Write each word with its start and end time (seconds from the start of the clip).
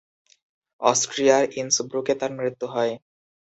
অস্ট্রিয়ার 0.81 1.43
ইন্সব্রুকে 1.61 2.13
তাঁর 2.15 2.31
মৃত্যু 2.37 2.65
হয়। 2.67 2.93